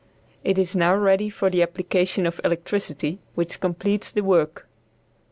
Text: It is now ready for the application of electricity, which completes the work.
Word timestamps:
It 0.43 0.57
is 0.57 0.75
now 0.75 0.95
ready 0.95 1.29
for 1.29 1.51
the 1.51 1.61
application 1.61 2.25
of 2.25 2.41
electricity, 2.43 3.19
which 3.35 3.59
completes 3.59 4.11
the 4.11 4.21
work. 4.23 4.67